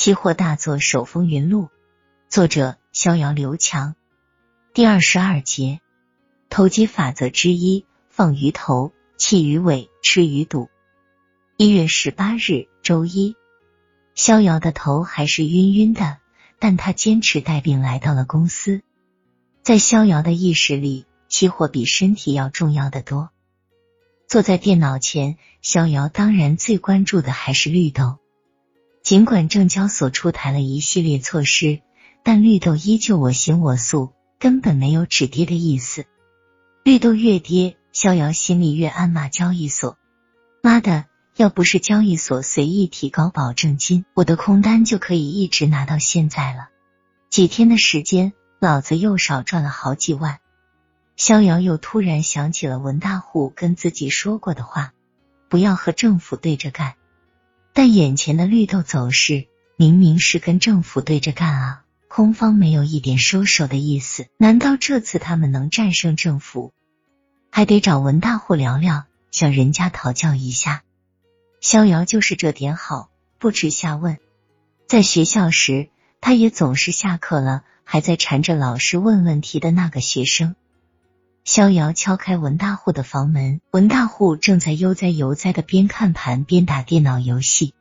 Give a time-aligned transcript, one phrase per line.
[0.00, 1.70] 期货大作手风云录，
[2.28, 3.96] 作者逍遥刘强。
[4.72, 5.80] 第二十二节，
[6.48, 10.70] 投机法则之一：放鱼头，弃鱼尾，吃鱼肚。
[11.56, 13.34] 一月十八日，周一，
[14.14, 16.18] 逍遥的头还是晕晕的，
[16.60, 18.82] 但他坚持带病来到了公司。
[19.64, 23.30] 在逍遥的意识里，期货比身体要重要的多。
[24.28, 28.18] 坐在电脑前，逍遥当然最关注的还是绿豆。
[29.08, 31.80] 尽管证交所出台了一系列措施，
[32.22, 36.04] 但绿豆依旧我行我素，根本没有止跌的意思。
[36.84, 39.96] 绿豆越跌，逍遥心里越暗骂交易所
[40.62, 46.68] ：“妈的，要不是交易所随意提高保证金，我的空单就可以一直拿到现在了。
[47.30, 50.38] 几天的时间，老子又少赚了好几万。”
[51.16, 54.92] 逍遥又突然想起了文大户跟自己说过的话
[55.48, 56.92] ：“不要和政府对着干。”
[57.78, 59.46] 但眼前的绿豆走势
[59.76, 61.84] 明明是跟政府对着干啊！
[62.08, 66.72] 空方没有一点收手的意思，难道这次他们能战胜政府？
[67.52, 70.82] 还得找文大户聊聊，向人家讨教一下。
[71.60, 74.18] 逍遥就是这点好，不耻下问。
[74.88, 75.88] 在学校时，
[76.20, 80.56] 他也总是下课了还在缠着老师问问题的那个学生。
[81.48, 87.72] 逍遥敲开文大户的房门，文大户正在悠哉悠哉的边看盘边打电脑游戏。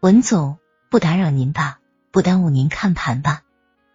[0.00, 0.56] 文总，
[0.88, 1.78] 不打扰您吧？
[2.10, 3.42] 不耽误您看盘吧？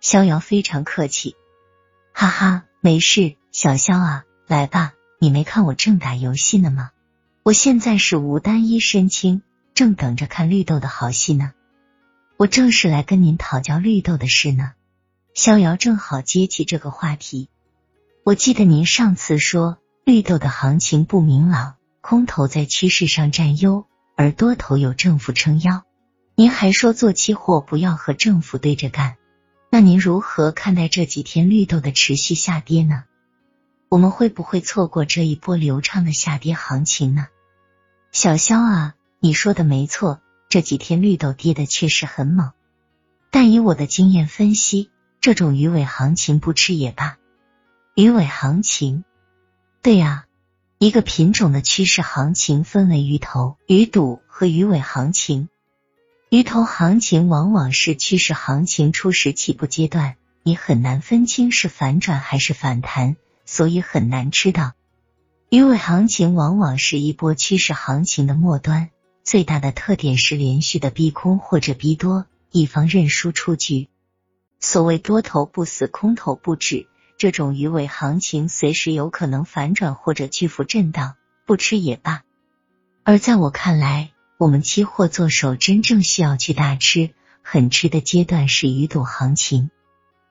[0.01, 1.35] 逍遥非常客气，
[2.13, 6.91] 哈哈，没事，小肖啊，来吧，你没看我正打游戏呢吗？
[7.41, 9.41] 我现在是无单一身轻，
[9.73, 11.53] 正等着看绿豆的好戏呢。
[12.37, 14.73] 我正是来跟您讨教绿豆的事呢。
[15.33, 17.49] 逍遥正好接起这个话题。
[18.23, 25.83] 我记得您上次说绿豆的行情不明朗，空头在趋势上占优，而多头有政府撑腰。
[26.35, 29.15] 您还说做期货不要和政府对着干，
[29.71, 33.05] 那您如何看待这几天绿豆的持续下跌呢？
[33.89, 37.25] 我们会不会错过这一波流畅的下跌行情呢？
[38.11, 42.51] 小肖啊，你说的没错，这几天绿豆跌的确实很猛，
[43.31, 44.91] 但以我的经验分析，
[45.21, 47.17] 这种鱼尾行情不吃也罢。
[47.93, 49.03] 鱼尾行情，
[49.81, 50.23] 对呀，
[50.77, 55.49] 一个品种的趋势行情分为鱼头、鱼肚和鱼尾行情。
[56.29, 64.71] 鱼头行情往往是趋势行情初始起步阶段，你很难分清是反转还是反弹，所以很难知道。
[65.49, 68.89] 鱼尾行情往往是一波趋势行情的末端，
[69.25, 73.89] 最大的特点是连续的逼空或者逼多，一方认输出局。
[74.61, 76.87] 所谓多头不死，空头不止。
[77.21, 82.23] 这种鱼尾行情随时有可能反转或者巨幅震荡，不吃也罢。
[83.03, 84.09] 而在我看来，
[84.39, 87.11] 我们期货做手真正需要去大吃、
[87.43, 89.69] 狠吃的阶段是鱼肚行情。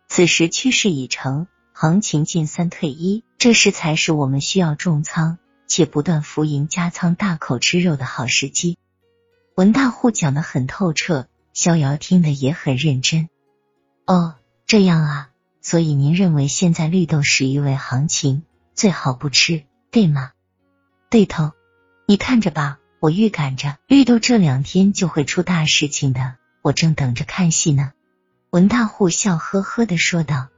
[0.08, 8.78] 此时趋势已成，行情进三退一，这时才是我们需要重仓且不断浮盈加仓、大口吃肉的好时机。
[9.54, 13.28] 文大户讲的很透彻，逍遥听的也很认真。
[14.06, 14.34] 哦，
[14.66, 15.29] 这样啊。
[15.62, 18.42] 所以您认为现在绿豆是鱼尾行情，
[18.74, 20.32] 最好不吃，对吗？
[21.10, 21.52] 对头，
[22.06, 27.92] 你看着吧，我预感着绿豆这两天就会出大事情的，我正等着看戏呢。
[28.50, 30.48] 文大户笑呵呵的说道：“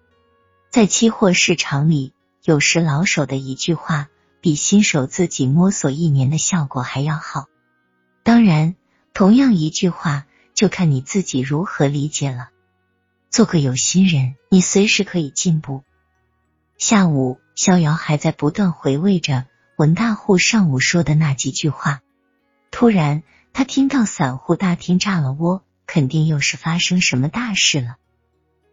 [0.70, 2.14] 在期货市场里，
[2.44, 4.08] 有时老手的一句话，
[4.40, 7.46] 比新手自己摸索一年的效果还要好。
[8.22, 8.76] 当然，
[9.12, 12.50] 同样一句话，就看你自己如何理解了。”
[13.32, 15.82] 做个有心人，你随时可以进步。
[16.76, 19.46] 下午，逍遥还在不断回味着
[19.78, 22.02] 文大户上午说的那几句话。
[22.70, 23.22] 突然，
[23.54, 27.96] 他听到散户大厅炸了窝，肯定又是发生什么大事了。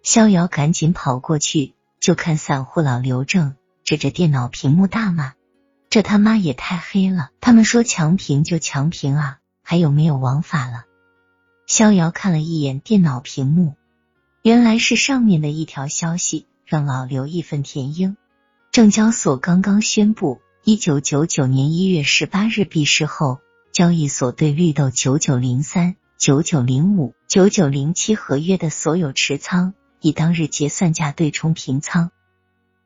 [0.04, 3.56] 逍遥赶紧跑过去，就看散户老刘正
[3.86, 5.36] 指着电脑屏幕大骂
[5.90, 7.30] ：“这他妈也太黑了！
[7.40, 10.84] 他们说强平就强平啊，还有没有王法了？”
[11.66, 13.76] 逍遥看了一眼电脑屏幕。
[14.42, 18.16] 原来是上面的一条消息，让老刘义愤填膺。
[18.72, 23.40] 证交所刚刚宣布，一九九九年一月十八日闭市后，
[23.74, 32.10] 交易所对绿豆九九零三、九九零五、九九零七合约的所有持仓，以当日结算价对冲平仓。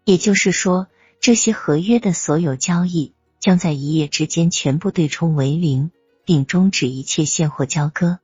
[0.06, 0.88] 也就是说，
[1.20, 5.92] 这些合约的所有交易将在一夜之间全部对冲为零，
[6.26, 8.18] 并终止一切现货交割。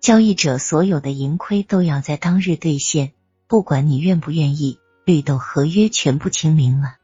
[0.00, 3.12] 交易者所有的盈亏都要在当日兑现，
[3.46, 6.94] 不管你愿不愿意，绿豆合约全部清零了。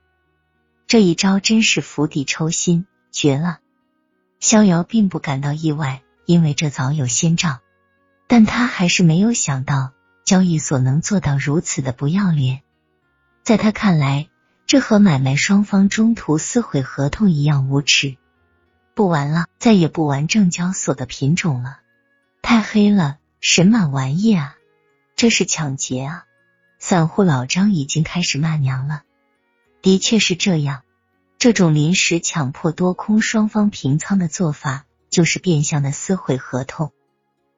[0.86, 3.58] 这一招真是釜底抽薪，绝了！
[4.38, 7.58] 逍遥并不感到意外，因为这早有先兆。
[8.26, 9.92] 但他还是没有想到
[10.24, 12.62] 交易所能做到如此的不要脸。
[13.42, 14.28] 在他看来，
[14.66, 18.16] 这和买卖双方中途撕毁合同一样无耻。
[18.94, 21.80] 不玩了，再也不玩证交所的品种了，
[22.44, 24.58] 太黑了，神马玩意啊！
[25.16, 26.26] 这是抢劫啊！
[26.78, 29.02] 散户老张已经开始骂娘了。
[29.80, 30.82] 的确是这样，
[31.38, 36.92] 这种临时强迫多空双方平仓的做法，就是变相的撕毁合同。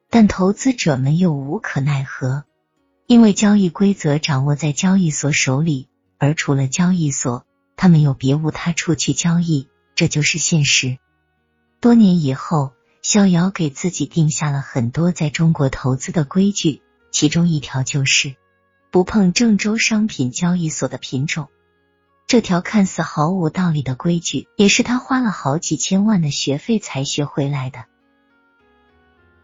[0.08, 2.44] 但投资者们又无可奈何，
[3.08, 7.44] 因为交易规则掌握在交易所手里，而除了交易所，
[7.74, 10.98] 他们又别无他处去交易，这就是现实。
[11.80, 12.72] 多年以后，
[13.08, 16.82] 逍遥给自己定下了很多在中国投资的规矩，
[17.12, 18.34] 其中一条就是
[18.90, 21.46] 不碰郑州商品交易所的品种。
[22.26, 27.84] 这条看似毫无道理的规矩，也是他花了好几千万的学费才学回来的。